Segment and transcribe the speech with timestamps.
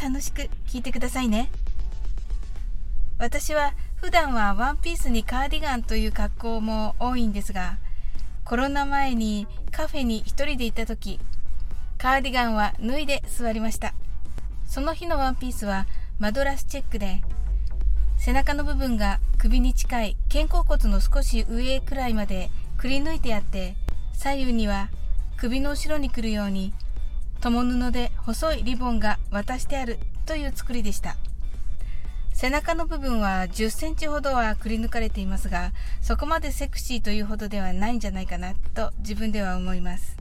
[0.00, 1.50] 楽しく聞いてくださいね。
[3.18, 7.78] 私は普段はワンピースにカーディガンという格好も多いんですが、
[8.44, 11.18] コロナ前にカフェに一人で行った時、
[11.98, 13.92] カーディガンは脱いで座りました。
[14.66, 15.86] その日のワンピースは
[16.20, 17.22] マドラスチェックで、
[18.16, 23.74] 背中の部分が首に近い肩甲骨の少し上くらいまでくり抜いてあって、
[24.12, 24.90] 左右には
[25.36, 26.72] 首の後ろに来るように、
[27.40, 31.16] 友布で細いリボンが渡してあるという作りでした。
[32.32, 40.16] 背中の部分は10センチほどはくり抜かれていますが、そこまでセクシーというほどではないんじゃないかなと自分では思います。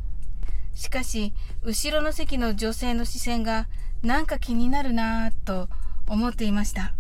[0.74, 3.68] しかし、後ろの席の女性の視線が
[4.04, 5.70] なんか気になるなぁと
[6.08, 6.94] 思っていました。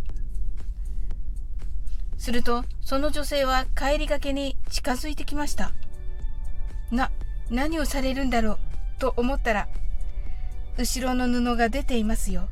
[2.18, 5.72] すると、その女性は帰りがけに近づいてきました。
[6.92, 7.12] な、
[7.50, 8.60] 何をされるんだろう
[9.00, 9.68] と思ったら、
[10.78, 12.48] 後ろの布が出ていますよ。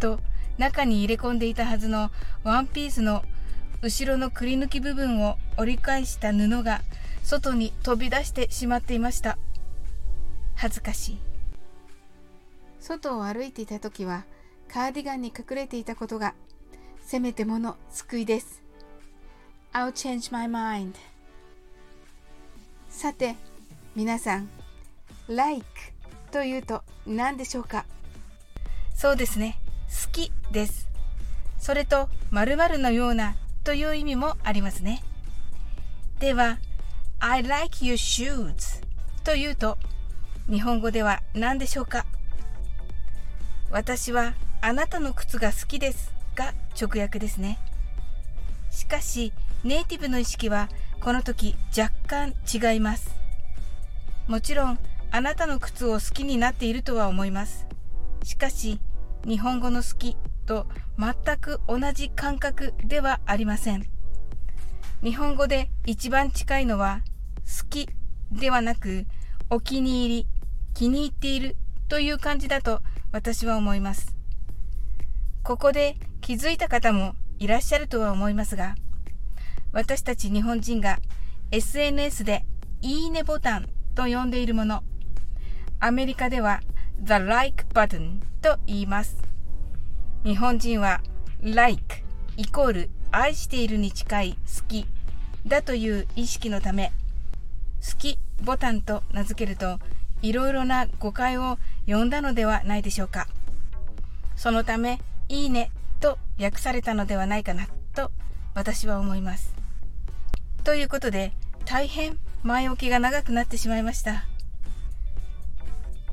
[0.00, 0.20] と、
[0.58, 2.10] 中に入れ込んでいたはずの
[2.44, 3.24] ワンピースの
[3.82, 6.82] 後ろのくり抜き部分を折り返した布が
[7.22, 9.38] 外に飛び出してしまっていました。
[10.54, 11.18] 恥ずかしい。
[12.80, 14.24] 外を歩いていた時は
[14.68, 16.34] カーディガンに隠れていたことが
[17.00, 18.62] せめてもの救いです。
[19.72, 20.94] I'll change my mind.
[22.88, 23.34] さて、
[23.96, 24.48] 皆さん、
[25.28, 25.64] like
[26.34, 27.84] というと何でしょうか？
[28.92, 29.56] そうですね。
[30.04, 30.88] 好きです。
[31.60, 35.04] それと、〇〇のようなという意味もありますね。
[36.18, 36.58] では、
[37.20, 38.82] I like your shoes
[39.22, 39.78] というと、
[40.50, 42.04] 日本語では何でしょうか？
[43.70, 47.60] 私はあなたの靴が好きですが直訳ですね。
[48.72, 49.32] しかし、
[49.62, 50.68] ネイティブの意識は
[51.00, 53.14] この時若干違います。
[54.26, 54.80] もちろん、
[55.14, 57.68] あなたの靴を好きになっているとは思います。
[58.24, 58.80] しかし、
[59.24, 60.66] 日本語の好きと
[60.98, 63.86] 全く同じ感覚ではありません。
[65.04, 67.02] 日本語で一番近いのは
[67.46, 67.88] 好き
[68.32, 69.06] ではなく
[69.50, 70.26] お気に入り、
[70.74, 72.80] 気に入っているという感じだと
[73.12, 74.16] 私は思います。
[75.44, 78.74] ここで気づいた方もいらっしゃるとは思いますが、
[79.70, 80.98] 私たち日本人が
[81.52, 82.44] SNS で
[82.82, 84.82] いいねボタンと呼んでいるもの、
[85.84, 86.62] アメリカでは
[87.02, 89.18] The Like Button と言います。
[90.24, 91.02] 日本人は
[91.42, 91.96] Like
[92.38, 94.86] イコール愛しているに近い好き
[95.46, 96.90] だという意識のため、
[97.86, 99.78] 好きボタンと名付けると
[100.22, 103.28] いろいろな誤解を呼んだのではないでしょうか。
[104.36, 105.70] そのため、いいね
[106.00, 108.10] と訳されたのではないかなと
[108.54, 109.54] 私は思います。
[110.64, 111.34] ということで、
[111.66, 114.24] 大変前置きが長くなってしまいました。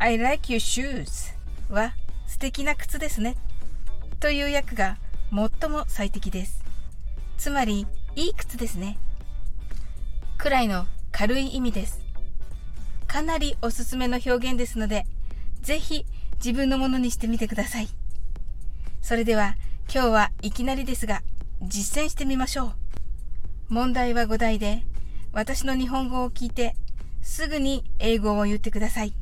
[0.04, 1.32] I like your shoes
[1.70, 1.94] は
[2.26, 3.38] 素敵な靴ですね。
[4.20, 4.98] という訳が
[5.30, 6.64] 最も最適です。
[7.38, 7.86] つまり、
[8.16, 8.98] いい靴ですね。
[10.40, 12.04] くらいの軽い意味です。
[13.06, 15.06] かなりおすすめの表現ですので、
[15.62, 16.04] ぜひ
[16.44, 17.88] 自分のものにしてみてください。
[19.04, 19.54] それでは
[19.94, 21.22] 今日はいきなりですが
[21.62, 22.74] 実践してみましょ
[23.70, 23.74] う。
[23.76, 24.82] 問題は5題で
[25.32, 26.76] 私の日本語を聞いて
[27.22, 29.21] すぐに英語を言ってください。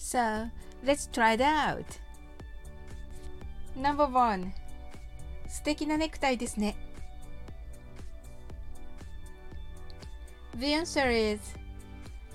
[0.00, 0.50] So,
[0.84, 1.84] let's try it out.
[3.76, 4.52] Number one
[5.48, 6.76] 素敵なネクタイですね。
[10.58, 11.40] The answer is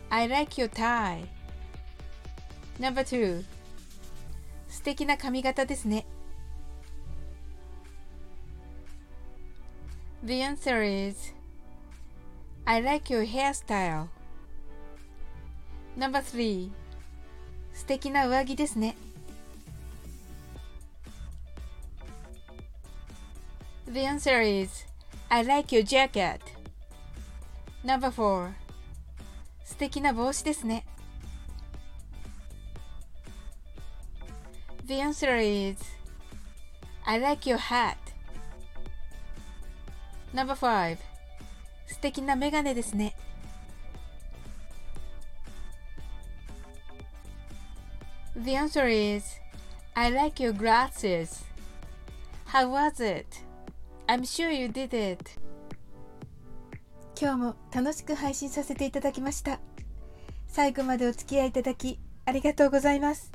[0.10, 1.26] I like your tie.
[2.80, 3.44] Number two
[4.68, 6.06] 素敵な髪型ですね。
[10.24, 11.34] The answer is
[12.66, 14.08] I like your hairstyle.
[15.98, 16.72] Number three
[17.77, 18.97] 素敵な上着ですね。
[23.87, 24.87] The answer is
[25.29, 26.41] I like your jacket.
[27.85, 28.51] Number four
[29.65, 30.85] 素敵な帽子ですね。
[34.87, 35.79] The answer is
[37.05, 37.97] I like your hat.
[40.35, 40.99] Number five
[41.87, 43.15] 素敵なメガネですね。
[48.37, 49.41] The answer is
[49.95, 51.43] I like your glasses.
[52.45, 53.27] How was it?
[54.09, 55.31] I'm sure you did it.
[57.19, 59.59] 今日も楽しく配信させていただきました。
[60.49, 63.33] 最後までお付き合いいただきありがとうございます。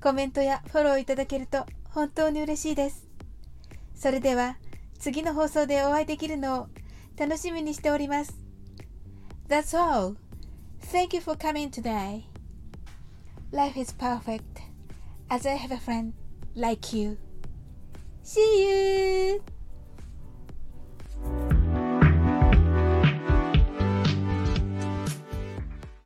[0.00, 3.06] コメントやフォローいただけると本当に嬉しいです。
[3.94, 4.56] それでは
[4.98, 6.68] 次の放送でお会いできるのを
[7.18, 8.34] 楽しみにしております。
[9.46, 10.16] That's all.
[10.90, 12.35] Thank you for coming today.
[13.56, 14.60] Life is perfect
[15.30, 16.12] as I have a friend
[16.54, 17.16] like you.
[18.22, 19.55] See you!